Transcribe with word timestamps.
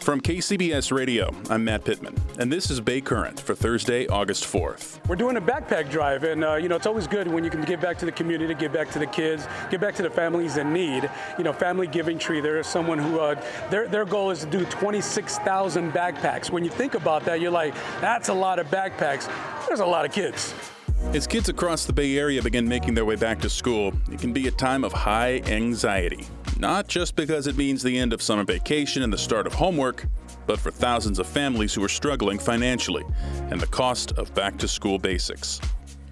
From 0.00 0.18
KCBS 0.22 0.92
Radio, 0.92 1.30
I'm 1.50 1.62
Matt 1.62 1.84
Pittman, 1.84 2.14
and 2.38 2.50
this 2.50 2.70
is 2.70 2.80
Bay 2.80 3.02
Current 3.02 3.38
for 3.38 3.54
Thursday, 3.54 4.06
August 4.06 4.44
4th. 4.44 4.98
We're 5.06 5.14
doing 5.14 5.36
a 5.36 5.42
backpack 5.42 5.90
drive, 5.90 6.24
and 6.24 6.42
uh, 6.42 6.54
you 6.54 6.70
know 6.70 6.76
it's 6.76 6.86
always 6.86 7.06
good 7.06 7.28
when 7.28 7.44
you 7.44 7.50
can 7.50 7.60
give 7.62 7.82
back 7.82 7.98
to 7.98 8.06
the 8.06 8.12
community, 8.12 8.54
give 8.54 8.72
back 8.72 8.90
to 8.92 8.98
the 8.98 9.06
kids, 9.06 9.46
give 9.70 9.82
back 9.82 9.94
to 9.96 10.02
the 10.02 10.08
families 10.08 10.56
in 10.56 10.72
need. 10.72 11.10
You 11.36 11.44
know, 11.44 11.52
Family 11.52 11.86
Giving 11.86 12.18
Tree. 12.18 12.40
There 12.40 12.58
is 12.58 12.66
someone 12.66 12.98
who 12.98 13.20
uh, 13.20 13.40
their 13.68 13.88
their 13.88 14.06
goal 14.06 14.30
is 14.30 14.40
to 14.40 14.46
do 14.46 14.64
26,000 14.64 15.92
backpacks. 15.92 16.50
When 16.50 16.64
you 16.64 16.70
think 16.70 16.94
about 16.94 17.24
that, 17.26 17.42
you're 17.42 17.50
like, 17.50 17.74
that's 18.00 18.30
a 18.30 18.34
lot 18.34 18.58
of 18.58 18.68
backpacks. 18.68 19.30
There's 19.66 19.80
a 19.80 19.86
lot 19.86 20.06
of 20.06 20.12
kids. 20.12 20.54
As 21.12 21.26
kids 21.26 21.48
across 21.48 21.84
the 21.84 21.92
Bay 21.92 22.16
Area 22.16 22.40
begin 22.42 22.66
making 22.66 22.94
their 22.94 23.04
way 23.04 23.16
back 23.16 23.40
to 23.40 23.50
school, 23.50 23.92
it 24.10 24.18
can 24.18 24.32
be 24.32 24.48
a 24.48 24.50
time 24.50 24.82
of 24.82 24.92
high 24.92 25.40
anxiety. 25.46 26.24
Not 26.60 26.88
just 26.88 27.16
because 27.16 27.46
it 27.46 27.56
means 27.56 27.82
the 27.82 27.98
end 27.98 28.12
of 28.12 28.20
summer 28.20 28.44
vacation 28.44 29.02
and 29.02 29.10
the 29.10 29.16
start 29.16 29.46
of 29.46 29.54
homework, 29.54 30.04
but 30.46 30.60
for 30.60 30.70
thousands 30.70 31.18
of 31.18 31.26
families 31.26 31.72
who 31.72 31.82
are 31.82 31.88
struggling 31.88 32.38
financially 32.38 33.02
and 33.50 33.58
the 33.58 33.66
cost 33.68 34.12
of 34.18 34.34
back 34.34 34.58
to 34.58 34.68
school 34.68 34.98
basics. 34.98 35.58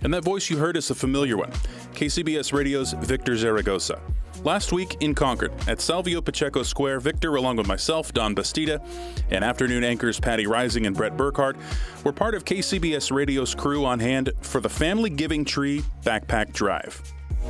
And 0.01 0.15
that 0.15 0.25
voice 0.25 0.49
you 0.49 0.57
heard 0.57 0.79
is 0.79 0.89
a 0.89 0.95
familiar 0.95 1.37
one 1.37 1.51
KCBS 1.93 2.55
Radio's 2.55 2.95
Victor 2.95 3.37
Zaragoza. 3.37 4.01
Last 4.43 4.73
week 4.73 4.97
in 5.01 5.15
Concord, 5.15 5.53
at 5.69 5.79
Salvio 5.79 6.25
Pacheco 6.25 6.63
Square, 6.63 7.01
Victor, 7.01 7.35
along 7.35 7.57
with 7.57 7.67
myself, 7.67 8.15
Don 8.15 8.35
Bastida, 8.35 8.83
and 9.31 9.45
afternoon 9.45 9.85
anchors 9.85 10.19
Patti 10.19 10.47
Reising 10.47 10.87
and 10.87 10.97
Brett 10.97 11.15
Burkhart, 11.15 11.59
were 12.05 12.13
part 12.13 12.35
of 12.35 12.47
KCBS 12.47 13.15
Radio's 13.15 13.55
crew 13.55 13.85
on 13.85 14.01
hand 14.01 14.33
for 14.41 14.63
the 14.63 14.71
Family 14.71 15.11
Giving 15.11 15.45
Tree 15.45 15.83
Backpack 16.05 16.55
Drive. 16.55 17.03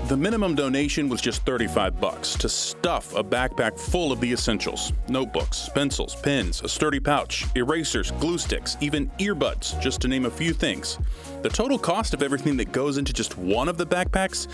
The 0.08 0.16
minimum 0.16 0.54
donation 0.54 1.08
was 1.08 1.20
just 1.20 1.44
35 1.44 2.00
bucks 2.00 2.34
to 2.36 2.48
stuff 2.48 3.14
a 3.14 3.22
backpack 3.22 3.78
full 3.78 4.10
of 4.10 4.20
the 4.20 4.32
essentials 4.32 4.92
notebooks, 5.08 5.68
pencils, 5.74 6.14
pens, 6.16 6.62
a 6.62 6.68
sturdy 6.68 6.98
pouch, 6.98 7.44
erasers, 7.54 8.10
glue 8.12 8.38
sticks, 8.38 8.78
even 8.80 9.10
earbuds, 9.18 9.78
just 9.82 10.00
to 10.00 10.08
name 10.08 10.24
a 10.24 10.30
few 10.30 10.54
things. 10.54 10.98
The 11.42 11.50
total 11.50 11.78
cost 11.78 12.14
of 12.14 12.22
everything 12.22 12.56
that 12.56 12.72
goes 12.72 12.96
into 12.96 13.12
just 13.12 13.36
one 13.36 13.68
of 13.68 13.76
the 13.76 13.86
backpacks 13.86 14.48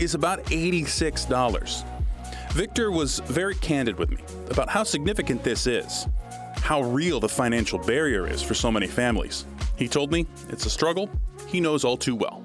is 0.00 0.14
about 0.14 0.42
$86. 0.46 1.84
Victor 2.50 2.90
was 2.90 3.20
very 3.20 3.54
candid 3.56 3.98
with 3.98 4.10
me 4.10 4.18
about 4.50 4.68
how 4.68 4.82
significant 4.82 5.44
this 5.44 5.68
is, 5.68 6.08
how 6.56 6.82
real 6.82 7.20
the 7.20 7.28
financial 7.28 7.78
barrier 7.78 8.26
is 8.26 8.42
for 8.42 8.54
so 8.54 8.72
many 8.72 8.88
families. 8.88 9.44
He 9.76 9.86
told 9.86 10.10
me 10.10 10.26
it's 10.48 10.66
a 10.66 10.70
struggle 10.70 11.08
he 11.46 11.60
knows 11.60 11.84
all 11.84 11.96
too 11.96 12.16
well 12.16 12.42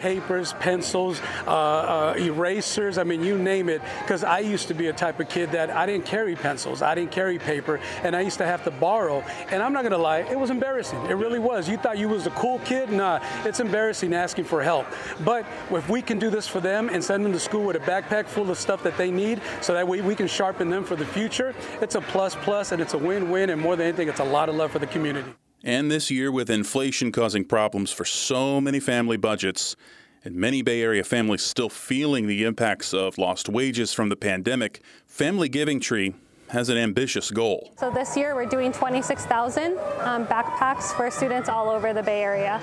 papers, 0.00 0.54
pencils, 0.54 1.20
uh, 1.46 1.50
uh, 1.50 2.14
erasers. 2.18 2.98
I 2.98 3.04
mean, 3.04 3.22
you 3.22 3.38
name 3.38 3.68
it. 3.68 3.82
Because 4.00 4.24
I 4.24 4.40
used 4.40 4.68
to 4.68 4.74
be 4.74 4.88
a 4.88 4.92
type 4.92 5.20
of 5.20 5.28
kid 5.28 5.52
that 5.52 5.70
I 5.70 5.86
didn't 5.86 6.06
carry 6.06 6.34
pencils, 6.34 6.82
I 6.82 6.94
didn't 6.94 7.12
carry 7.12 7.38
paper, 7.38 7.78
and 8.02 8.16
I 8.16 8.22
used 8.22 8.38
to 8.38 8.46
have 8.46 8.64
to 8.64 8.70
borrow. 8.70 9.20
And 9.50 9.62
I'm 9.62 9.72
not 9.72 9.82
gonna 9.82 9.98
lie, 9.98 10.20
it 10.20 10.38
was 10.38 10.50
embarrassing. 10.50 11.00
It 11.06 11.14
really 11.14 11.38
was. 11.38 11.68
You 11.68 11.76
thought 11.76 11.98
you 11.98 12.08
was 12.08 12.26
a 12.26 12.30
cool 12.30 12.58
kid? 12.60 12.90
Nah, 12.90 13.20
it's 13.44 13.60
embarrassing 13.60 14.14
asking 14.14 14.44
for 14.44 14.62
help. 14.62 14.86
But 15.24 15.46
if 15.70 15.88
we 15.88 16.02
can 16.02 16.18
do 16.18 16.30
this 16.30 16.48
for 16.48 16.60
them 16.60 16.88
and 16.88 17.02
send 17.02 17.24
them 17.24 17.32
to 17.32 17.40
school 17.40 17.64
with 17.64 17.76
a 17.76 17.80
backpack 17.80 18.26
full 18.26 18.50
of 18.50 18.58
stuff 18.58 18.82
that 18.82 18.96
they 18.96 19.10
need, 19.10 19.40
so 19.60 19.74
that 19.74 19.86
way 19.86 20.00
we 20.00 20.14
can 20.14 20.26
sharpen 20.26 20.70
them 20.70 20.84
for 20.84 20.96
the 20.96 21.06
future, 21.06 21.54
it's 21.80 21.94
a 21.94 22.00
plus 22.00 22.34
plus, 22.36 22.72
and 22.72 22.80
it's 22.80 22.94
a 22.94 22.98
win-win. 22.98 23.50
And 23.50 23.60
more 23.60 23.76
than 23.76 23.86
anything, 23.86 24.08
it's 24.08 24.20
a 24.20 24.24
lot 24.24 24.48
of 24.48 24.54
love 24.54 24.70
for 24.70 24.78
the 24.78 24.86
community. 24.86 25.30
And 25.62 25.90
this 25.90 26.10
year, 26.10 26.32
with 26.32 26.48
inflation 26.48 27.12
causing 27.12 27.44
problems 27.44 27.92
for 27.92 28.06
so 28.06 28.62
many 28.62 28.80
family 28.80 29.18
budgets, 29.18 29.76
and 30.24 30.34
many 30.34 30.62
Bay 30.62 30.82
Area 30.82 31.04
families 31.04 31.42
still 31.42 31.68
feeling 31.68 32.26
the 32.26 32.44
impacts 32.44 32.94
of 32.94 33.18
lost 33.18 33.48
wages 33.48 33.92
from 33.92 34.08
the 34.08 34.16
pandemic, 34.16 34.80
Family 35.06 35.50
Giving 35.50 35.78
Tree 35.78 36.14
has 36.48 36.68
an 36.68 36.76
ambitious 36.76 37.30
goal. 37.30 37.72
So 37.78 37.90
this 37.90 38.16
year 38.16 38.34
we're 38.34 38.46
doing 38.46 38.72
26,000 38.72 39.78
um, 40.00 40.26
backpacks 40.26 40.94
for 40.96 41.10
students 41.10 41.48
all 41.48 41.68
over 41.68 41.92
the 41.92 42.02
Bay 42.02 42.22
Area. 42.22 42.54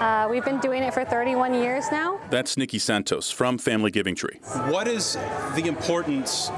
Uh, 0.00 0.26
we've 0.28 0.44
been 0.44 0.58
doing 0.60 0.82
it 0.82 0.92
for 0.92 1.04
31 1.04 1.54
years 1.54 1.84
now. 1.92 2.18
That's 2.30 2.56
Nikki 2.56 2.78
Santos 2.78 3.30
from 3.30 3.58
Family 3.58 3.90
Giving 3.90 4.14
Tree. 4.14 4.40
What 4.68 4.88
is 4.88 5.16
the 5.54 5.66
importance 5.66 6.50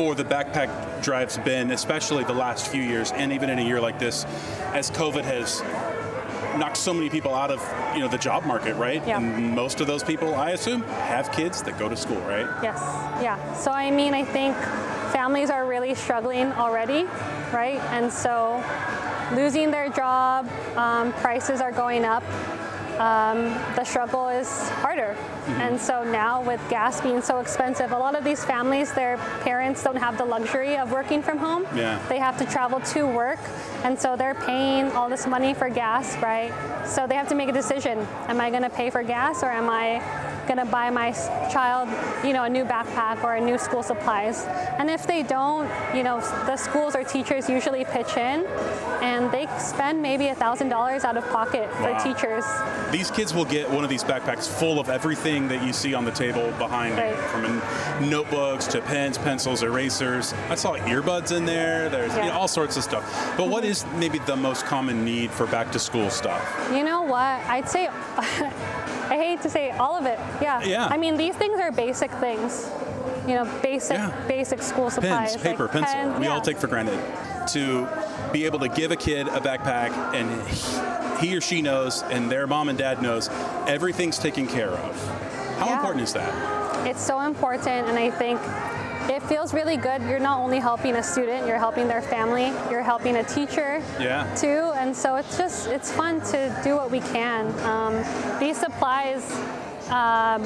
for 0.00 0.14
the 0.14 0.24
backpack 0.24 1.02
drives 1.02 1.36
been, 1.36 1.70
especially 1.72 2.24
the 2.24 2.32
last 2.32 2.68
few 2.68 2.82
years, 2.82 3.12
and 3.12 3.34
even 3.34 3.50
in 3.50 3.58
a 3.58 3.62
year 3.62 3.78
like 3.78 3.98
this, 3.98 4.24
as 4.72 4.90
COVID 4.90 5.24
has 5.24 5.60
knocked 6.58 6.78
so 6.78 6.94
many 6.94 7.10
people 7.10 7.34
out 7.34 7.50
of 7.50 7.60
you 7.94 8.00
know 8.00 8.08
the 8.08 8.16
job 8.16 8.46
market, 8.46 8.74
right? 8.76 9.06
Yeah. 9.06 9.18
And 9.18 9.54
most 9.54 9.82
of 9.82 9.86
those 9.86 10.02
people, 10.02 10.34
I 10.36 10.52
assume, 10.52 10.84
have 10.84 11.30
kids 11.32 11.62
that 11.64 11.78
go 11.78 11.86
to 11.86 11.96
school, 11.96 12.20
right? 12.22 12.46
Yes, 12.62 12.78
yeah. 13.22 13.52
So 13.52 13.72
I 13.72 13.90
mean, 13.90 14.14
I 14.14 14.24
think 14.24 14.56
families 15.12 15.50
are 15.50 15.66
really 15.66 15.94
struggling 15.94 16.50
already, 16.52 17.04
right? 17.52 17.78
And 17.92 18.10
so 18.10 18.64
losing 19.34 19.70
their 19.70 19.90
job, 19.90 20.48
um, 20.76 21.12
prices 21.12 21.60
are 21.60 21.72
going 21.72 22.06
up. 22.06 22.24
Um, 23.00 23.54
the 23.76 23.84
struggle 23.84 24.28
is 24.28 24.68
harder. 24.84 25.16
Mm-hmm. 25.16 25.60
And 25.62 25.80
so 25.80 26.04
now, 26.04 26.42
with 26.42 26.60
gas 26.68 27.00
being 27.00 27.22
so 27.22 27.38
expensive, 27.38 27.92
a 27.92 27.98
lot 27.98 28.14
of 28.14 28.24
these 28.24 28.44
families, 28.44 28.92
their 28.92 29.16
parents 29.40 29.82
don't 29.82 29.96
have 29.96 30.18
the 30.18 30.24
luxury 30.26 30.76
of 30.76 30.92
working 30.92 31.22
from 31.22 31.38
home. 31.38 31.64
Yeah. 31.74 31.98
They 32.10 32.18
have 32.18 32.36
to 32.36 32.44
travel 32.44 32.78
to 32.92 33.06
work, 33.06 33.38
and 33.84 33.98
so 33.98 34.16
they're 34.16 34.34
paying 34.34 34.92
all 34.92 35.08
this 35.08 35.26
money 35.26 35.54
for 35.54 35.70
gas, 35.70 36.14
right? 36.18 36.52
So 36.86 37.06
they 37.06 37.14
have 37.14 37.28
to 37.28 37.34
make 37.34 37.48
a 37.48 37.54
decision: 37.54 38.06
Am 38.28 38.38
I 38.38 38.50
going 38.50 38.64
to 38.64 38.70
pay 38.70 38.90
for 38.90 39.02
gas, 39.02 39.42
or 39.42 39.50
am 39.50 39.70
I 39.70 40.02
going 40.50 40.66
to 40.66 40.70
buy 40.72 40.90
my 40.90 41.12
child, 41.52 41.88
you 42.26 42.32
know, 42.32 42.42
a 42.42 42.48
new 42.48 42.64
backpack 42.64 43.22
or 43.22 43.36
a 43.36 43.40
new 43.40 43.56
school 43.56 43.84
supplies? 43.84 44.44
And 44.78 44.90
if 44.90 45.06
they 45.06 45.22
don't, 45.22 45.70
you 45.94 46.02
know, 46.02 46.18
the 46.46 46.56
schools 46.56 46.96
or 46.96 47.04
teachers 47.04 47.48
usually 47.48 47.84
pitch 47.84 48.16
in, 48.16 48.44
and 49.00 49.30
they 49.30 49.46
spend 49.58 50.02
maybe 50.02 50.28
a 50.28 50.34
thousand 50.34 50.68
dollars 50.68 51.04
out 51.04 51.16
of 51.16 51.24
pocket 51.30 51.68
Wow. 51.70 51.98
for 51.98 52.04
teachers. 52.04 52.44
These 52.90 53.10
kids 53.12 53.32
will 53.32 53.44
get 53.44 53.70
one 53.70 53.84
of 53.84 53.90
these 53.90 54.02
backpacks 54.02 54.48
full 54.48 54.80
of 54.80 54.88
everything 54.90 55.46
that 55.48 55.62
you 55.62 55.72
see 55.72 55.94
on 55.94 56.04
the 56.04 56.10
table 56.10 56.50
behind 56.58 56.96
Right. 56.96 57.10
you, 57.10 57.22
from 57.28 58.10
notebooks 58.10 58.66
to 58.68 58.80
pens, 58.80 59.18
pencils, 59.18 59.62
erasers. 59.62 60.34
I 60.48 60.56
saw 60.56 60.76
earbuds 60.76 61.36
in 61.36 61.44
there. 61.44 61.88
There's 61.88 62.14
you 62.16 62.22
know, 62.22 62.32
all 62.32 62.48
sorts 62.48 62.76
of 62.76 62.82
stuff. 62.82 63.04
But 63.36 63.48
what 63.48 63.62
mm-hmm. 63.62 63.70
is 63.70 63.86
maybe 63.98 64.18
the 64.18 64.36
most 64.36 64.64
common 64.66 65.04
need 65.04 65.30
for 65.30 65.46
back 65.46 65.70
to 65.72 65.78
school 65.78 66.10
stuff? 66.10 66.42
You 66.72 66.82
know 66.82 67.02
what? 67.02 67.40
I'd 67.46 67.68
say, 67.68 67.86
I 69.10 69.16
hate 69.16 69.42
to 69.42 69.50
say 69.50 69.70
all 69.72 69.96
of 69.96 70.06
it. 70.06 70.18
Yeah. 70.40 70.62
Yeah. 70.62 70.86
I 70.90 70.96
mean, 70.96 71.16
these 71.16 71.34
things 71.36 71.60
are 71.60 71.72
basic 71.72 72.10
things. 72.12 72.70
You 73.26 73.34
know, 73.34 73.44
basic, 73.62 73.96
Yeah. 73.96 74.12
basic 74.28 74.62
school 74.62 74.88
supplies. 74.90 75.32
Pens, 75.32 75.42
paper, 75.42 75.64
like 75.64 75.72
pencil. 75.72 75.94
pen- 75.94 76.20
we 76.20 76.26
all 76.28 76.40
take 76.40 76.58
for 76.58 76.68
granted 76.68 76.98
to 77.48 77.86
be 78.32 78.44
able 78.44 78.58
to 78.60 78.68
give 78.68 78.90
a 78.92 78.96
kid 78.96 79.26
a 79.28 79.40
backpack 79.40 79.90
and 80.14 80.30
he, 81.20 81.28
he 81.28 81.36
or 81.36 81.40
she 81.40 81.60
knows 81.62 82.02
and 82.04 82.30
their 82.30 82.46
mom 82.46 82.68
and 82.68 82.78
dad 82.78 83.02
knows 83.02 83.28
everything's 83.66 84.18
taken 84.18 84.46
care 84.46 84.70
of. 84.70 85.08
How 85.58 85.66
Yeah. 85.66 85.76
important 85.76 86.02
is 86.04 86.12
that? 86.14 86.86
It's 86.86 87.02
so 87.02 87.20
important, 87.20 87.88
and 87.88 87.98
I 87.98 88.10
think 88.10 88.40
it 89.08 89.22
feels 89.24 89.52
really 89.54 89.76
good. 89.76 90.02
You're 90.02 90.18
not 90.18 90.38
only 90.38 90.58
helping 90.58 90.96
a 90.96 91.02
student, 91.02 91.46
you're 91.46 91.58
helping 91.58 91.88
their 91.88 92.02
family, 92.02 92.52
you're 92.70 92.82
helping 92.82 93.16
a 93.16 93.24
teacher 93.24 93.82
Yeah. 93.98 94.26
too, 94.34 94.72
and 94.76 94.94
so 94.96 95.16
it's 95.16 95.36
just 95.38 95.68
it's 95.68 95.90
fun 95.90 96.20
to 96.32 96.54
do 96.64 96.76
what 96.76 96.90
we 96.90 97.00
can. 97.00 97.46
Um, 97.64 97.94
these 98.40 98.56
supplies. 98.56 99.22
Um, 99.90 100.42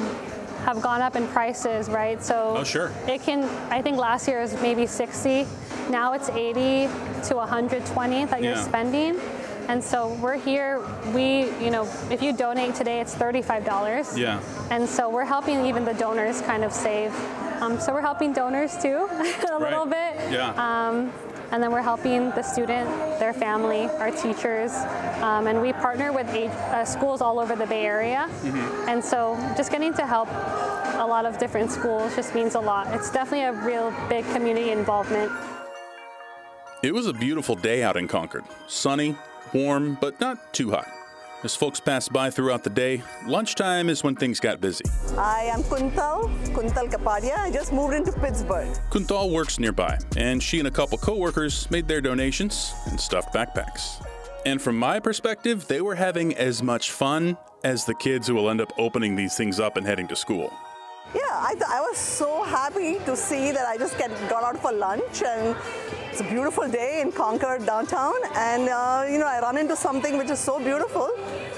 have 0.65 0.81
gone 0.81 0.99
up 0.99 1.15
in 1.15 1.27
prices, 1.27 1.89
right? 1.89 2.23
So 2.23 2.55
Oh, 2.57 2.63
sure. 2.63 2.91
it 3.07 3.21
can. 3.21 3.43
I 3.69 3.83
think 3.83 3.97
last 3.99 4.27
year 4.27 4.41
was 4.41 4.59
maybe 4.63 4.87
60. 4.87 5.45
Now 5.91 6.13
it's 6.13 6.27
80 6.29 6.87
to 7.27 7.35
120 7.35 8.25
that 8.25 8.41
you're 8.41 8.55
spending. 8.55 9.19
And 9.67 9.83
so 9.83 10.07
we're 10.19 10.37
here. 10.39 10.81
We, 11.13 11.51
you 11.63 11.69
know, 11.69 11.87
if 12.09 12.23
you 12.23 12.33
donate 12.33 12.73
today, 12.73 12.99
it's 12.99 13.13
$35. 13.13 14.17
Yeah. 14.17 14.39
And 14.71 14.89
so 14.89 15.07
we're 15.07 15.23
helping 15.25 15.67
even 15.67 15.85
the 15.85 15.93
donors 15.93 16.41
kind 16.41 16.63
of 16.63 16.73
save. 16.73 17.13
Um, 17.61 17.79
so 17.79 17.93
we're 17.93 18.01
helping 18.01 18.33
donors 18.33 18.77
too, 18.77 19.07
a 19.51 19.59
little 19.59 19.85
bit. 19.85 20.15
Yeah. 20.31 20.53
Um, 20.57 21.11
and 21.51 21.61
then 21.61 21.71
we're 21.71 21.81
helping 21.81 22.31
the 22.31 22.41
student, 22.41 22.89
their 23.19 23.33
family, 23.33 23.87
our 23.99 24.11
teachers, 24.11 24.73
um, 25.21 25.47
and 25.47 25.61
we 25.61 25.73
partner 25.73 26.11
with 26.11 26.27
age, 26.33 26.49
uh, 26.49 26.83
schools 26.83 27.21
all 27.21 27.39
over 27.39 27.55
the 27.55 27.67
Bay 27.67 27.85
Area. 27.85 28.27
Mm-hmm. 28.41 28.89
And 28.89 29.03
so 29.03 29.37
just 29.55 29.71
getting 29.71 29.93
to 29.93 30.05
help 30.05 30.27
a 30.99 31.05
lot 31.07 31.25
of 31.25 31.37
different 31.37 31.71
schools 31.71 32.15
just 32.15 32.33
means 32.33 32.55
a 32.55 32.59
lot. 32.59 32.87
It's 32.93 33.11
definitely 33.11 33.45
a 33.45 33.53
real 33.53 33.93
big 34.09 34.25
community 34.33 34.71
involvement. 34.71 35.31
It 36.83 36.93
was 36.93 37.07
a 37.07 37.13
beautiful 37.13 37.55
day 37.55 37.83
out 37.83 37.97
in 37.97 38.07
Concord. 38.07 38.43
Sunny, 38.67 39.15
warm, 39.53 39.97
but 40.01 40.19
not 40.19 40.53
too 40.53 40.71
hot. 40.71 40.87
As 41.43 41.55
folks 41.55 41.79
passed 41.79 42.11
by 42.11 42.31
throughout 42.31 42.63
the 42.63 42.69
day, 42.69 43.03
lunchtime 43.27 43.89
is 43.89 44.03
when 44.03 44.15
things 44.15 44.39
got 44.39 44.61
busy. 44.61 44.85
I 45.17 45.43
am 45.43 45.61
Kuntal, 45.63 46.33
Kuntal 46.55 46.89
Kapadia. 46.89 47.37
I 47.37 47.51
just 47.51 47.71
moved 47.71 47.93
into 47.93 48.11
Pittsburg. 48.13 48.67
Kuntal 48.89 49.31
works 49.31 49.59
nearby, 49.59 49.99
and 50.17 50.41
she 50.41 50.59
and 50.59 50.67
a 50.67 50.71
couple 50.71 50.97
coworkers 50.97 51.69
made 51.69 51.87
their 51.87 52.01
donations 52.01 52.73
and 52.87 52.99
stuffed 52.99 53.33
backpacks. 53.33 54.03
And 54.45 54.61
from 54.61 54.77
my 54.77 54.99
perspective, 54.99 55.67
they 55.67 55.81
were 55.81 55.95
having 55.95 56.35
as 56.35 56.63
much 56.63 56.91
fun 56.91 57.37
as 57.63 57.85
the 57.85 57.95
kids 57.95 58.27
who 58.27 58.33
will 58.35 58.49
end 58.49 58.61
up 58.61 58.71
opening 58.79 59.15
these 59.15 59.35
things 59.35 59.59
up 59.59 59.77
and 59.77 59.85
heading 59.85 60.07
to 60.07 60.15
school. 60.15 60.51
Yeah, 61.13 61.21
I, 61.31 61.53
th- 61.53 61.65
I 61.69 61.81
was 61.81 61.97
so 61.97 62.43
happy 62.43 62.97
to 63.05 63.15
see 63.15 63.51
that 63.51 63.67
I 63.67 63.77
just 63.77 63.97
get, 63.97 64.09
got 64.29 64.43
out 64.43 64.59
for 64.61 64.71
lunch 64.71 65.21
and 65.23 65.55
it's 66.15 66.21
a 66.21 66.33
beautiful 66.33 66.65
day 66.69 67.01
in 67.01 67.11
Concord 67.11 67.65
downtown. 67.65 68.13
And, 68.35 68.69
uh, 68.69 69.05
you 69.05 69.17
know, 69.17 69.27
I 69.27 69.41
run 69.41 69.57
into 69.57 69.75
something 69.75 70.17
which 70.17 70.29
is 70.29 70.39
so 70.39 70.59
beautiful. 70.59 71.09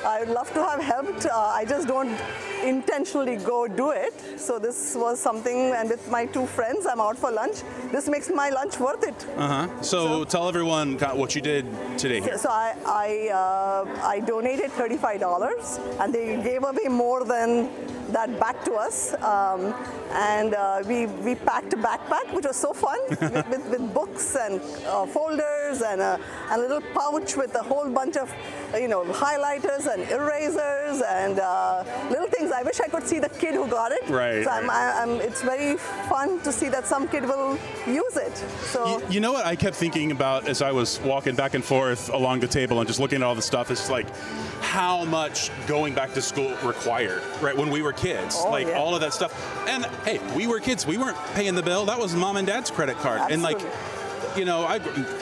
I 0.04 0.22
would 0.22 0.30
love 0.30 0.52
to 0.56 0.64
have 0.64 0.82
helped. 0.82 1.28
Uh, 1.28 1.32
I 1.32 1.64
just 1.64 1.88
don't 1.88 2.20
intentionally 2.64 3.36
go 3.36 3.68
do 3.68 3.92
it. 3.92 4.16
So 4.40 4.58
this 4.58 4.96
was 4.96 5.20
something, 5.20 5.74
and 5.74 5.88
with 5.92 6.10
my 6.10 6.26
two 6.26 6.48
friends, 6.48 6.88
I'm 6.88 7.00
out 7.00 7.20
for 7.20 7.32
lunch. 7.32 7.58
This 7.92 8.10
makes 8.10 8.32
my 8.32 8.50
lunch 8.50 8.80
worth 8.80 9.04
it. 9.04 9.28
Uh 9.38 9.48
huh. 9.48 9.82
So, 9.84 10.24
tell 10.24 10.50
everyone 10.50 10.98
what 11.22 11.36
you 11.36 11.42
did 11.42 11.66
today 12.00 12.20
here. 12.20 12.40
So 12.40 12.50
I 12.50 12.74
I, 12.86 13.10
uh, 13.32 14.08
I 14.08 14.22
donated 14.22 14.72
thirty-five 14.72 15.20
dollars, 15.20 15.80
and 16.00 16.12
they 16.12 16.42
gave 16.42 16.64
away 16.64 16.88
more 16.90 17.24
than 17.26 17.70
that 18.10 18.40
back 18.40 18.64
to 18.66 18.74
us. 18.74 19.14
Um, 19.22 19.74
and 20.14 20.54
uh, 20.54 20.84
we 20.88 21.06
we 21.06 21.36
packed 21.36 21.74
a 21.74 21.78
backpack, 21.78 22.34
which 22.34 22.46
was 22.46 22.56
so 22.56 22.74
fun, 22.74 23.00
with, 23.10 23.50
with, 23.50 23.66
with 23.70 23.94
books 23.94 24.36
and 24.36 24.62
uh, 24.88 25.06
folders 25.06 25.82
and 25.82 26.02
a, 26.02 26.20
a 26.52 26.58
little 26.58 26.82
pouch 26.94 27.36
with 27.36 27.54
a 27.56 27.64
whole 27.64 27.90
bunch 27.90 28.18
of 28.18 28.34
you 28.74 28.88
know 28.88 29.04
highlighters 29.06 29.92
and 29.92 30.10
erasers 30.12 31.02
and 31.02 31.40
uh, 31.40 31.84
little 32.10 32.28
things. 32.28 32.52
I 32.52 32.64
wish 32.64 32.80
I 32.80 32.88
could 32.88 33.08
see 33.08 33.20
the 33.20 33.30
kid 33.30 33.56
who 33.56 33.68
got 33.68 33.92
it. 33.92 34.08
Right, 34.10 34.44
So 34.44 34.50
I'm, 34.50 34.70
I, 34.70 35.02
I'm, 35.02 35.22
it's 35.22 35.42
very 35.42 35.78
fun 36.10 36.40
to 36.42 36.52
see 36.52 36.70
that 36.70 36.88
some 36.88 37.08
kid 37.08 37.24
will 37.24 37.58
use 37.86 38.18
it. 38.18 38.36
So. 38.38 39.00
You, 39.00 39.16
you 39.16 39.20
know 39.20 39.34
what 39.34 39.46
I 39.46 39.56
kept 39.56 39.76
thinking 39.76 40.12
about 40.12 40.48
as 40.48 40.62
I 40.62 40.72
was 40.72 41.00
walking 41.02 41.36
back 41.36 41.54
and 41.54 41.64
forth 41.64 42.10
along 42.10 42.40
the 42.40 42.48
table 42.48 42.80
and 42.80 42.88
just 42.88 43.00
looking 43.00 43.18
at 43.18 43.24
all 43.24 43.36
the 43.36 43.42
stuff 43.42 43.72
is 43.72 43.90
like 43.90 44.08
how 44.62 45.06
much 45.06 45.52
going 45.68 45.94
back 45.94 46.14
to 46.14 46.22
school 46.22 46.56
required, 46.64 47.22
right? 47.42 47.56
When 47.56 47.70
we 47.70 47.82
were 47.82 47.94
kids, 47.98 48.36
Oh, 48.38 48.50
like 48.50 48.68
yeah. 48.68 48.74
all 48.78 48.96
of 48.96 49.02
that 49.02 49.14
stuff. 49.14 49.34
And 49.68 49.86
hey, 50.06 50.20
we 50.36 50.48
were 50.48 50.60
kids. 50.60 50.86
We 50.88 50.98
weren't 50.98 51.18
paying 51.34 51.56
the 51.56 51.64
bill. 51.64 51.86
That 51.86 52.00
was 52.00 52.16
mom 52.16 52.38
and 52.38 52.48
dad's 52.48 52.72
credit 52.72 52.98
card. 52.98 53.32
And 53.32 53.42
like, 53.42 53.60
you 54.38 54.46
know, 54.46 54.66
I 54.66 54.80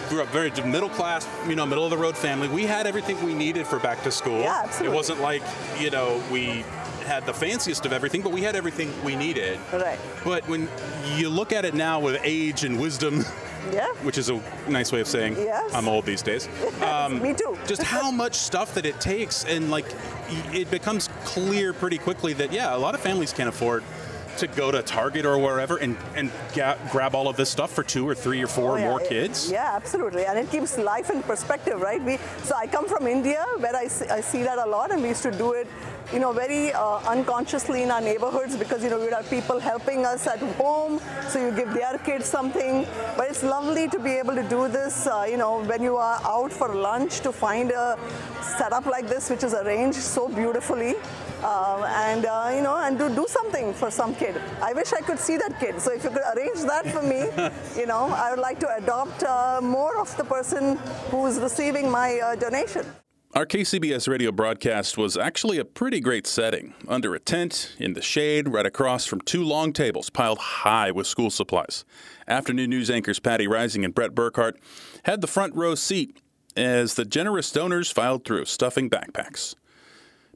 grew 0.10 0.22
up 0.22 0.28
very 0.30 0.52
middle 0.66 0.90
class, 0.90 1.28
you 1.48 1.56
know, 1.56 1.66
middle 1.66 1.86
of 1.86 1.90
the 1.90 1.98
road 1.98 2.18
family. 2.18 2.48
We 2.48 2.66
had 2.66 2.86
everything 2.86 3.24
we 3.26 3.34
needed 3.34 3.66
for 3.66 3.80
back 3.80 4.04
to 4.04 4.12
school. 4.12 4.40
Yeah, 4.42 4.62
absolutely. 4.66 4.94
It 4.94 4.96
wasn't 4.98 5.22
like, 5.22 5.42
you 5.80 5.90
know, 5.90 6.22
we 6.32 6.64
had 7.06 7.26
the 7.26 7.34
fanciest 7.34 7.86
of 7.86 7.94
everything, 7.94 8.22
but 8.22 8.32
we 8.32 8.42
had 8.42 8.56
everything 8.56 8.92
we 9.04 9.16
needed. 9.16 9.60
Right. 9.72 10.00
But 10.24 10.48
when 10.48 10.68
you 11.16 11.30
look 11.30 11.54
at 11.54 11.64
it 11.64 11.74
now 11.76 12.00
with 12.00 12.20
age 12.24 12.64
and 12.64 12.80
wisdom, 12.80 13.24
Yeah. 13.74 13.88
which 14.04 14.18
is 14.18 14.30
a 14.30 14.42
nice 14.70 14.92
way 14.92 15.02
of 15.02 15.08
saying 15.08 15.36
Yes. 15.38 15.74
I'm 15.74 15.88
old 15.88 16.06
these 16.06 16.22
days. 16.22 16.48
Um, 16.82 17.22
Me 17.22 17.34
too. 17.34 17.58
just 17.68 17.82
how 17.84 18.12
much 18.12 18.36
stuff 18.36 18.74
that 18.76 18.86
it 18.86 19.00
takes, 19.02 19.44
and 19.46 19.72
like 19.72 19.86
it 20.54 20.70
becomes 20.70 21.10
clear 21.24 21.74
pretty 21.74 21.98
quickly 21.98 22.34
that 22.34 22.52
yeah, 22.52 22.76
a 22.76 22.78
lot 22.78 22.94
of 22.96 23.02
families 23.02 23.34
can't 23.34 23.50
afford 23.50 23.84
to 24.38 24.48
go 24.48 24.70
to 24.70 24.82
Target 24.84 25.26
or 25.26 25.38
wherever 25.38 25.78
and 25.78 25.96
and 26.16 26.30
ga- 26.54 26.78
grab 26.92 27.16
all 27.16 27.28
of 27.30 27.38
this 27.38 27.50
stuff 27.50 27.72
for 27.72 27.84
two 27.84 28.08
or 28.08 28.14
three 28.14 28.42
or 28.44 28.48
four 28.48 28.72
Oh, 28.72 28.76
or 28.76 28.80
more 28.80 29.02
yeah. 29.02 29.08
kids. 29.10 29.50
Yeah, 29.50 29.72
absolutely, 29.74 30.26
and 30.26 30.38
it 30.38 30.50
keeps 30.52 30.78
life 30.78 31.10
in 31.10 31.24
perspective, 31.24 31.80
right? 31.82 32.02
We 32.04 32.18
so 32.44 32.56
I 32.56 32.68
come 32.68 32.88
from 32.88 33.08
India, 33.08 33.44
where 33.58 33.76
I 33.76 33.88
see, 33.88 34.08
I 34.10 34.22
see 34.22 34.44
that 34.44 34.58
a 34.60 34.66
lot, 34.66 34.92
and 34.92 35.02
we 35.02 35.08
used 35.10 35.24
to 35.24 35.32
do 35.32 35.54
it, 35.54 35.68
you 36.14 36.20
know, 36.20 36.32
very 36.32 36.72
uh, 36.74 36.98
unconsciously 37.08 37.84
in 37.84 37.92
our 37.92 38.02
neighborhoods 38.02 38.56
because 38.56 38.84
you 38.84 38.90
know 38.90 39.00
we'd 39.00 39.14
have 39.14 39.30
people 39.30 39.60
helping 39.60 40.06
us 40.06 40.28
at 40.28 40.40
home, 40.40 41.00
so 41.30 41.40
you 41.40 41.56
give 41.56 41.74
their 41.74 41.98
kids 42.00 42.26
something. 42.26 42.86
But 43.18 43.30
it's 43.30 43.44
lovely 43.44 43.88
to 43.90 44.00
be 44.00 44.12
able 44.12 44.36
to 44.36 44.44
do 44.44 44.68
this, 44.68 45.08
uh, 45.08 45.26
you 45.30 45.38
know, 45.38 45.64
when 45.64 45.82
you 45.82 45.98
are 45.98 46.20
out 46.24 46.52
for 46.52 46.74
lunch 46.74 47.22
to 47.22 47.32
find 47.32 47.72
a 47.72 47.98
setup 48.42 48.86
like 48.86 49.08
this, 49.08 49.30
which 49.30 49.44
is 49.44 49.54
arranged 49.54 49.98
so 49.98 50.28
beautifully. 50.28 50.96
Um, 51.44 51.84
and 51.84 52.26
uh, 52.26 52.52
you 52.56 52.62
know, 52.62 52.78
and 52.78 52.98
to 52.98 53.10
do 53.10 53.26
something 53.28 53.74
for 53.74 53.92
some 53.92 54.16
kid. 54.16 54.42
I 54.62 54.74
wish 54.74 54.94
I 54.94 55.02
could 55.02 55.20
see 55.20 55.38
that 55.38 55.60
kid. 55.60 55.80
So 55.80 55.92
if 55.92 56.04
you 56.04 56.10
could 56.10 56.24
arrange 56.36 56.62
that 56.62 56.88
for 56.88 57.02
me, 57.02 57.28
you 57.80 57.86
know, 57.86 58.08
I 58.08 58.32
would 58.32 58.40
like 58.40 58.60
to 58.62 58.76
adopt 58.78 59.24
uh, 59.24 59.60
more 59.62 60.00
of 60.00 60.16
the 60.18 60.24
person 60.24 60.78
who's 61.12 61.40
receiving 61.40 61.92
my 61.92 62.20
uh, 62.20 62.36
donation. 62.36 62.86
Our 63.36 63.46
KCBS 63.46 64.08
radio 64.08 64.32
broadcast 64.32 64.98
was 64.98 65.18
actually 65.18 65.58
a 65.58 65.66
pretty 65.66 66.00
great 66.00 66.26
setting 66.26 66.74
under 66.88 67.14
a 67.14 67.20
tent, 67.20 67.76
in 67.78 67.92
the 67.92 68.02
shade, 68.02 68.48
right 68.48 68.66
across 68.66 69.06
from 69.06 69.20
two 69.20 69.44
long 69.44 69.74
tables 69.74 70.10
piled 70.10 70.38
high 70.38 70.90
with 70.92 71.06
school 71.06 71.30
supplies. 71.30 71.84
Afternoon 72.30 72.70
news 72.70 72.90
anchors 72.90 73.20
Patti 73.20 73.46
Reising 73.46 73.84
and 73.84 73.94
Brett 73.94 74.16
Burkhart 74.16 74.54
had 75.04 75.20
the 75.20 75.28
front 75.28 75.54
row 75.54 75.76
seat 75.76 76.22
as 76.56 76.94
the 76.94 77.04
generous 77.04 77.52
donors 77.52 77.92
filed 77.92 78.24
through, 78.24 78.46
stuffing 78.46 78.90
backpacks. 78.90 79.54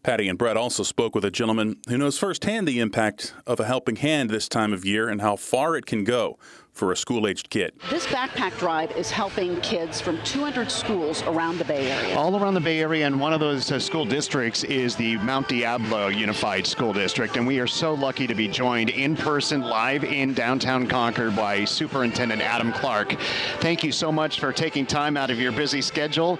Patty 0.04 0.28
and 0.28 0.38
Brett 0.38 0.58
also 0.58 0.84
spoke 0.84 1.16
with 1.16 1.24
a 1.24 1.32
gentleman 1.32 1.78
who 1.88 1.98
knows 1.98 2.18
firsthand 2.18 2.68
the 2.68 2.82
impact 2.82 3.34
of 3.48 3.62
a 3.62 3.66
helping 3.66 3.98
hand 3.98 4.30
this 4.30 4.50
time 4.50 4.74
of 4.74 4.84
year 4.84 5.08
and 5.08 5.22
how 5.22 5.38
far 5.38 5.78
it 5.78 5.86
can 5.86 6.04
go 6.04 6.38
for 6.80 6.94
a 6.94 6.96
school 6.96 7.28
aged 7.28 7.50
kid. 7.50 7.74
This 7.90 8.08
backpack 8.08 8.58
drive 8.58 8.92
is 8.92 9.12
helping 9.12 9.60
kids 9.60 10.00
from 10.00 10.18
200 10.24 10.72
schools 10.72 11.22
around 11.24 11.58
the 11.58 11.66
Bay 11.66 11.92
Area. 11.92 12.18
All 12.18 12.42
around 12.42 12.54
the 12.54 12.62
Bay 12.62 12.80
Area, 12.80 13.06
and 13.06 13.20
one 13.20 13.34
of 13.34 13.42
those 13.42 13.70
uh, 13.70 13.80
school 13.80 14.06
districts 14.06 14.64
is 14.64 14.96
the 14.96 15.18
Mount 15.18 15.50
Diablo 15.50 16.08
Unified 16.08 16.66
School 16.66 16.94
District. 16.94 17.36
And 17.36 17.46
we 17.46 17.60
are 17.60 17.68
so 17.68 17.94
lucky 17.94 18.28
to 18.28 18.34
be 18.34 18.48
joined 18.48 18.92
in 18.92 19.18
person, 19.18 19.60
live 19.62 20.06
in 20.06 20.34
downtown 20.34 20.88
Concord, 20.88 21.36
by 21.36 21.66
Superintendent 21.66 22.42
Adam 22.42 22.72
Clark. 22.72 23.20
Thank 23.60 23.84
you 23.84 23.92
so 23.92 24.10
much 24.10 24.40
for 24.40 24.54
taking 24.54 24.86
time 24.86 25.18
out 25.18 25.30
of 25.30 25.38
your 25.38 25.52
busy 25.52 25.82
schedule. 25.82 26.40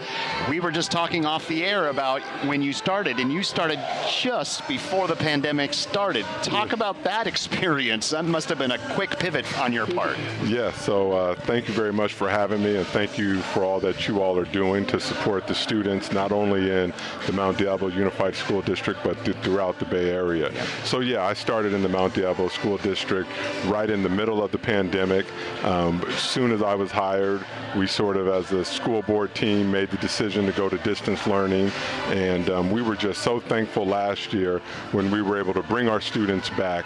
We 0.50 0.62
were 0.62 0.72
just 0.72 0.90
talking 0.90 1.26
off 1.26 1.46
the 1.50 1.66
air 1.66 1.90
about 1.90 2.22
when 2.46 2.62
you 2.62 2.72
started, 2.72 3.20
and 3.20 3.30
you 3.30 3.44
started 3.44 3.80
just 4.10 4.66
before 4.70 5.10
the 5.10 5.18
pandemic 5.18 5.74
started. 5.74 6.26
Talk 6.44 6.72
about 6.72 7.04
that 7.04 7.28
experience. 7.28 8.12
That 8.12 8.24
must 8.24 8.48
have 8.48 8.58
been 8.58 8.72
a 8.72 8.94
quick 8.96 9.20
pivot 9.20 9.46
on 9.60 9.74
your 9.74 9.86
part. 9.86 10.16
Yeah, 10.46 10.72
so 10.72 11.12
uh, 11.12 11.36
thank 11.36 11.68
you 11.68 11.74
very 11.74 11.92
much 11.92 12.14
for 12.14 12.30
having 12.30 12.64
me, 12.64 12.78
and 12.78 12.88
thank 12.88 13.18
you 13.18 13.42
for 13.42 13.64
all 13.64 13.80
that 13.82 14.08
you 14.08 14.22
all 14.22 14.38
are 14.38 14.46
doing 14.46 14.86
to 14.88 15.00
support 15.00 15.48
the 15.48 15.54
students, 15.54 16.12
not 16.12 16.32
only 16.32 16.72
in 16.72 16.94
the 17.28 17.34
Mount 17.34 17.58
Diablo 17.58 17.90
Unified 17.90 18.36
School 18.36 18.62
District, 18.62 19.00
but 19.04 19.24
th- 19.26 19.38
throughout 19.38 19.78
the 19.80 19.86
Bay 19.86 20.10
Area. 20.10 20.52
So, 20.86 21.02
yeah, 21.02 21.26
I 21.26 21.34
started 21.34 21.74
in 21.74 21.84
the 21.84 21.90
Mount 21.90 22.14
Diablo 22.14 22.48
School 22.48 22.78
District 22.78 23.30
right 23.66 23.90
in 23.90 24.02
the 24.02 24.10
middle 24.10 24.42
of 24.42 24.52
the 24.52 24.58
pandemic. 24.58 25.26
Um, 25.64 26.04
as 26.08 26.20
soon 26.20 26.52
as 26.52 26.62
I 26.62 26.74
was 26.74 26.90
hired, 26.90 27.46
we 27.76 27.86
sort 27.86 28.16
of, 28.16 28.28
as 28.28 28.52
a 28.52 28.64
school 28.64 29.02
board 29.04 29.36
team, 29.36 29.70
made 29.70 29.92
the 29.92 29.98
decision 29.98 30.46
to 30.46 30.52
go 30.54 30.70
to 30.70 30.78
distance 30.80 31.28
learning, 31.28 31.70
and 32.08 32.50
um, 32.50 32.72
we 32.72 32.82
were 32.82 32.96
just 32.96 33.22
so 33.22 33.40
thankful 33.40 33.86
last 33.86 34.34
year 34.34 34.60
when 34.94 35.12
we 35.12 35.22
were 35.22 35.38
able 35.38 35.54
to 35.54 35.64
bring 35.64 35.90
our 35.90 36.02
students 36.02 36.50
back 36.52 36.86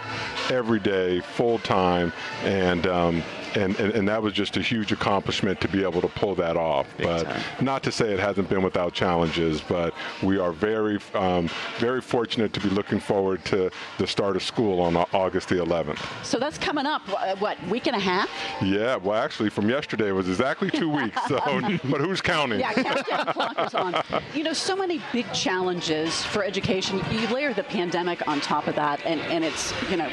every 0.50 0.80
day, 0.80 1.20
full 1.20 1.58
time, 1.60 2.12
and 2.42 2.86
um, 2.86 3.22
and, 3.56 3.78
and, 3.78 3.92
and 3.92 4.08
that 4.08 4.22
was 4.22 4.32
just 4.32 4.56
a 4.56 4.62
huge 4.62 4.92
accomplishment 4.92 5.60
to 5.60 5.68
be 5.68 5.82
able 5.82 6.00
to 6.00 6.08
pull 6.08 6.34
that 6.36 6.56
off. 6.56 6.86
Big 6.96 7.06
but 7.06 7.24
time. 7.24 7.42
not 7.60 7.82
to 7.84 7.92
say 7.92 8.12
it 8.12 8.18
hasn't 8.18 8.48
been 8.48 8.62
without 8.62 8.92
challenges, 8.92 9.60
but 9.60 9.94
we 10.22 10.38
are 10.38 10.52
very, 10.52 10.98
um, 11.14 11.48
very 11.78 12.00
fortunate 12.00 12.52
to 12.52 12.60
be 12.60 12.68
looking 12.68 13.00
forward 13.00 13.44
to 13.46 13.70
the 13.98 14.06
start 14.06 14.36
of 14.36 14.42
school 14.42 14.80
on 14.80 14.96
August 15.12 15.48
the 15.48 15.56
11th. 15.56 15.98
So 16.24 16.38
that's 16.38 16.58
coming 16.58 16.86
up, 16.86 17.02
uh, 17.08 17.36
what, 17.36 17.62
week 17.68 17.86
and 17.86 17.96
a 17.96 18.00
half? 18.00 18.30
Yeah, 18.62 18.96
well, 18.96 19.22
actually, 19.22 19.50
from 19.50 19.68
yesterday 19.68 20.12
was 20.12 20.28
exactly 20.28 20.70
two 20.70 20.88
weeks. 20.94 21.18
So, 21.26 21.38
but 21.84 22.00
who's 22.00 22.20
counting? 22.20 22.60
Yeah, 22.60 22.72
countdown 22.72 23.26
clock 23.32 23.66
is 23.66 23.74
on. 23.74 24.02
You 24.34 24.44
know, 24.44 24.52
so 24.52 24.76
many 24.76 25.00
big 25.12 25.30
challenges 25.32 26.24
for 26.24 26.44
education. 26.44 27.00
You 27.10 27.26
layer 27.28 27.52
the 27.52 27.64
pandemic 27.64 28.26
on 28.26 28.40
top 28.40 28.66
of 28.66 28.74
that, 28.74 29.04
and, 29.04 29.20
and 29.22 29.44
it's, 29.44 29.72
you 29.90 29.96
know, 29.96 30.08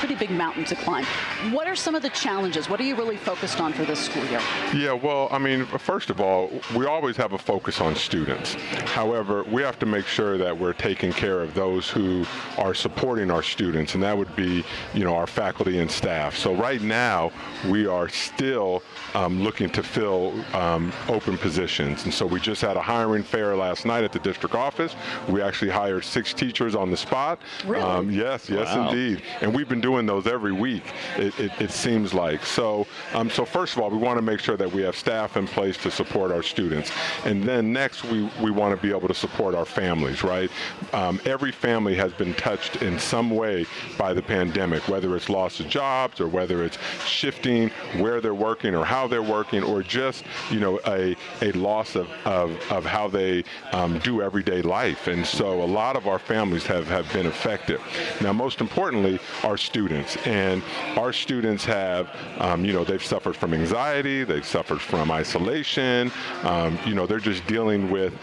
pretty 0.00 0.14
big 0.14 0.30
mountain 0.30 0.64
to 0.64 0.74
climb. 0.74 1.04
What 1.52 1.66
are 1.66 1.76
some 1.76 1.94
of 1.94 2.02
the 2.02 2.10
challenges? 2.10 2.68
What 2.68 2.79
are 2.80 2.84
you 2.84 2.94
really 2.96 3.16
focused 3.16 3.60
on 3.60 3.72
for 3.72 3.84
this 3.84 4.00
school 4.00 4.24
year? 4.26 4.40
Yeah, 4.74 4.92
well, 4.92 5.28
I 5.30 5.38
mean, 5.38 5.66
first 5.66 6.08
of 6.08 6.20
all, 6.20 6.50
we 6.74 6.86
always 6.86 7.16
have 7.16 7.32
a 7.32 7.38
focus 7.38 7.80
on 7.80 7.94
students. 7.94 8.54
However, 8.94 9.42
we 9.44 9.62
have 9.62 9.78
to 9.80 9.86
make 9.86 10.06
sure 10.06 10.38
that 10.38 10.56
we're 10.56 10.72
taking 10.72 11.12
care 11.12 11.40
of 11.42 11.52
those 11.54 11.90
who 11.90 12.24
are 12.56 12.72
supporting 12.72 13.30
our 13.30 13.42
students, 13.42 13.94
and 13.94 14.02
that 14.02 14.16
would 14.16 14.34
be, 14.34 14.64
you 14.94 15.04
know, 15.04 15.14
our 15.14 15.26
faculty 15.26 15.78
and 15.80 15.90
staff. 15.90 16.36
So 16.36 16.54
right 16.54 16.80
now, 16.80 17.32
we 17.68 17.86
are 17.86 18.08
still 18.08 18.82
um, 19.14 19.42
looking 19.42 19.68
to 19.70 19.82
fill 19.82 20.32
um, 20.54 20.92
open 21.08 21.36
positions, 21.36 22.04
and 22.04 22.14
so 22.14 22.24
we 22.24 22.40
just 22.40 22.62
had 22.62 22.76
a 22.76 22.82
hiring 22.82 23.22
fair 23.22 23.56
last 23.56 23.84
night 23.84 24.04
at 24.04 24.12
the 24.12 24.20
district 24.20 24.54
office. 24.54 24.96
We 25.28 25.42
actually 25.42 25.70
hired 25.70 26.04
six 26.04 26.32
teachers 26.32 26.74
on 26.74 26.90
the 26.90 26.96
spot. 26.96 27.40
Really? 27.66 28.14
yes, 28.14 28.48
yes, 28.48 28.74
Wow. 28.74 28.88
indeed, 28.88 29.22
and 29.42 29.54
we've 29.54 29.68
been 29.68 29.80
doing 29.80 30.06
those 30.06 30.26
every 30.26 30.52
week. 30.52 30.84
It, 31.18 31.38
it, 31.38 31.52
it 31.60 31.70
seems 31.70 32.14
like 32.14 32.46
so. 32.46 32.69
Um, 33.14 33.30
so 33.30 33.44
first 33.44 33.74
of 33.74 33.82
all, 33.82 33.90
we 33.90 33.98
want 33.98 34.18
to 34.18 34.22
make 34.22 34.40
sure 34.40 34.56
that 34.56 34.70
we 34.70 34.82
have 34.82 34.96
staff 34.96 35.36
in 35.36 35.46
place 35.46 35.76
to 35.78 35.90
support 35.90 36.30
our 36.30 36.42
students, 36.42 36.90
and 37.24 37.42
then 37.42 37.72
next 37.72 38.04
we 38.04 38.30
we 38.42 38.50
want 38.50 38.74
to 38.74 38.80
be 38.86 38.92
able 38.96 39.08
to 39.08 39.14
support 39.14 39.54
our 39.54 39.64
families. 39.64 40.22
Right? 40.22 40.50
Um, 40.92 41.20
every 41.24 41.52
family 41.52 41.94
has 41.96 42.12
been 42.12 42.34
touched 42.34 42.82
in 42.82 42.98
some 42.98 43.30
way 43.30 43.66
by 43.98 44.14
the 44.14 44.22
pandemic, 44.22 44.86
whether 44.88 45.16
it's 45.16 45.28
loss 45.28 45.60
of 45.60 45.68
jobs 45.68 46.20
or 46.20 46.28
whether 46.28 46.64
it's 46.64 46.78
shifting 47.04 47.70
where 47.98 48.20
they're 48.20 48.34
working 48.34 48.74
or 48.74 48.84
how 48.84 49.06
they're 49.06 49.30
working, 49.38 49.62
or 49.62 49.82
just 49.82 50.24
you 50.50 50.60
know 50.60 50.80
a 50.86 51.16
a 51.42 51.52
loss 51.52 51.96
of 51.96 52.08
of, 52.24 52.50
of 52.70 52.84
how 52.84 53.08
they 53.08 53.44
um, 53.72 53.98
do 54.00 54.22
everyday 54.22 54.62
life. 54.62 55.08
And 55.08 55.26
so 55.26 55.62
a 55.62 55.70
lot 55.80 55.96
of 55.96 56.06
our 56.06 56.18
families 56.18 56.66
have 56.66 56.86
have 56.88 57.10
been 57.12 57.26
affected. 57.26 57.80
Now, 58.20 58.32
most 58.32 58.60
importantly, 58.60 59.18
our 59.44 59.56
students 59.56 60.16
and 60.26 60.62
our 60.96 61.12
students 61.12 61.64
have 61.64 62.10
um, 62.38 62.59
you 62.64 62.72
know 62.72 62.84
they've 62.84 63.04
suffered 63.04 63.36
from 63.36 63.54
anxiety, 63.54 64.24
they've 64.24 64.46
suffered 64.46 64.80
from 64.80 65.10
isolation. 65.10 66.10
Um, 66.42 66.78
you 66.86 66.94
know 66.94 67.06
they're 67.06 67.18
just 67.18 67.46
dealing 67.46 67.90
with 67.90 68.14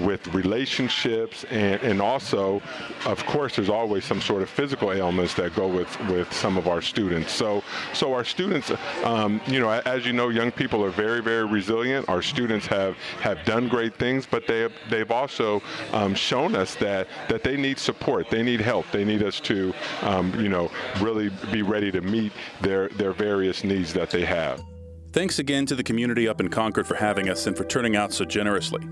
with 0.00 0.26
relationships 0.34 1.44
and 1.50 1.82
and 1.82 2.00
also, 2.00 2.60
of 3.06 3.24
course, 3.26 3.56
there's 3.56 3.68
always 3.68 4.04
some 4.04 4.20
sort 4.20 4.42
of 4.42 4.50
physical 4.50 4.92
ailments 4.92 5.34
that 5.34 5.54
go 5.54 5.68
with 5.68 5.90
with 6.08 6.32
some 6.32 6.56
of 6.56 6.66
our 6.66 6.82
students. 6.82 7.32
So 7.32 7.62
so 7.92 8.12
our 8.14 8.24
students, 8.24 8.72
um, 9.04 9.40
you 9.46 9.60
know, 9.60 9.70
as 9.70 10.06
you 10.06 10.12
know, 10.12 10.28
young 10.28 10.50
people 10.50 10.84
are 10.84 10.90
very 10.90 11.20
very 11.20 11.44
resilient. 11.44 12.08
Our 12.08 12.22
students 12.22 12.66
have 12.66 12.96
have 13.20 13.44
done 13.44 13.68
great 13.68 13.94
things, 13.96 14.26
but 14.26 14.46
they 14.46 14.60
have, 14.60 14.72
they've 14.90 15.10
also 15.10 15.62
um, 15.92 16.14
shown 16.14 16.54
us 16.54 16.74
that 16.76 17.08
that 17.28 17.42
they 17.42 17.56
need 17.56 17.78
support, 17.78 18.30
they 18.30 18.42
need 18.42 18.60
help, 18.60 18.90
they 18.90 19.04
need 19.04 19.22
us 19.22 19.40
to, 19.40 19.74
um, 20.02 20.34
you 20.40 20.48
know, 20.48 20.70
really 21.00 21.30
be 21.52 21.62
ready 21.62 21.90
to 21.92 22.00
meet 22.00 22.32
their 22.60 22.88
their 22.88 23.12
various 23.12 23.64
needs 23.64 23.83
that 23.92 24.10
they 24.10 24.24
have. 24.24 24.62
Thanks 25.12 25.38
again 25.38 25.66
to 25.66 25.76
the 25.76 25.84
community 25.84 26.26
up 26.26 26.40
in 26.40 26.48
Concord 26.48 26.86
for 26.86 26.96
having 26.96 27.28
us 27.28 27.46
and 27.46 27.56
for 27.56 27.64
turning 27.64 27.94
out 27.94 28.12
so 28.12 28.24
generously. 28.24 28.84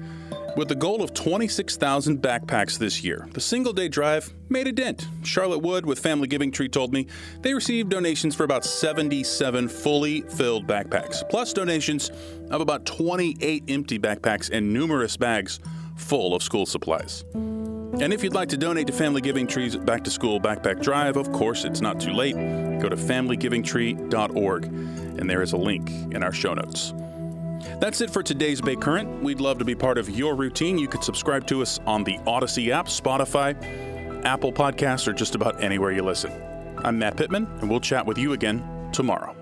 With 0.54 0.68
the 0.68 0.74
goal 0.74 1.02
of 1.02 1.14
26,000 1.14 2.20
backpacks 2.20 2.78
this 2.78 3.02
year, 3.02 3.26
the 3.32 3.40
single 3.40 3.72
day 3.72 3.88
drive 3.88 4.32
made 4.50 4.68
a 4.68 4.72
dent. 4.72 5.08
Charlotte 5.22 5.60
Wood 5.60 5.86
with 5.86 5.98
Family 5.98 6.28
Giving 6.28 6.52
Tree 6.52 6.68
told 6.68 6.92
me 6.92 7.06
they 7.40 7.54
received 7.54 7.88
donations 7.88 8.36
for 8.36 8.44
about 8.44 8.64
77 8.64 9.66
fully 9.66 10.20
filled 10.20 10.66
backpacks, 10.66 11.28
plus 11.30 11.54
donations 11.54 12.10
of 12.50 12.60
about 12.60 12.84
28 12.84 13.64
empty 13.68 13.98
backpacks 13.98 14.50
and 14.52 14.72
numerous 14.72 15.16
bags 15.16 15.58
full 15.96 16.34
of 16.34 16.42
school 16.42 16.66
supplies. 16.66 17.24
And 18.00 18.12
if 18.12 18.24
you'd 18.24 18.34
like 18.34 18.48
to 18.48 18.56
donate 18.56 18.86
to 18.86 18.92
Family 18.92 19.20
Giving 19.20 19.46
Tree's 19.46 19.76
Back 19.76 20.02
to 20.04 20.10
School 20.10 20.40
Backpack 20.40 20.82
Drive, 20.82 21.16
of 21.16 21.30
course, 21.30 21.64
it's 21.64 21.80
not 21.80 22.00
too 22.00 22.12
late. 22.12 22.34
Go 22.80 22.88
to 22.88 22.96
familygivingtree.org, 22.96 24.64
and 24.64 25.28
there 25.28 25.42
is 25.42 25.52
a 25.52 25.58
link 25.58 25.90
in 25.90 26.22
our 26.22 26.32
show 26.32 26.54
notes. 26.54 26.94
That's 27.80 28.00
it 28.00 28.10
for 28.10 28.22
today's 28.22 28.60
Bay 28.60 28.76
Current. 28.76 29.22
We'd 29.22 29.40
love 29.40 29.58
to 29.58 29.64
be 29.64 29.74
part 29.74 29.98
of 29.98 30.08
your 30.08 30.34
routine. 30.34 30.78
You 30.78 30.88
could 30.88 31.04
subscribe 31.04 31.46
to 31.48 31.60
us 31.62 31.78
on 31.86 32.02
the 32.02 32.18
Audacy 32.20 32.70
app, 32.70 32.86
Spotify, 32.86 33.54
Apple 34.24 34.52
Podcasts, 34.52 35.06
or 35.06 35.12
just 35.12 35.34
about 35.34 35.62
anywhere 35.62 35.92
you 35.92 36.02
listen. 36.02 36.32
I'm 36.78 36.98
Matt 36.98 37.16
Pittman, 37.16 37.46
and 37.60 37.68
we'll 37.68 37.80
chat 37.80 38.06
with 38.06 38.18
you 38.18 38.32
again 38.32 38.90
tomorrow. 38.92 39.41